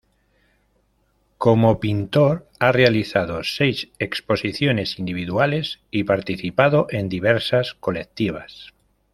Como 1.37 1.79
pintor 1.79 2.49
ha 2.59 2.71
realizado 2.71 3.43
seis 3.43 3.89
exposiciones 3.99 4.97
individuales 4.97 5.79
y 5.91 6.05
participado 6.05 6.87
en 6.89 7.07
diversas 7.07 7.75
colectivas. 7.75 8.73